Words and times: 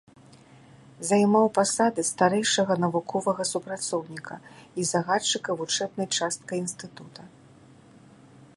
Займаў 1.09 1.45
пасады 1.57 2.05
старэйшага 2.11 2.77
навуковага 2.85 3.43
супрацоўніка 3.51 4.35
і 4.83 4.89
загадчыка 4.95 5.49
вучэбнай 5.63 6.07
часткай 6.17 6.57
інстытута. 6.65 7.21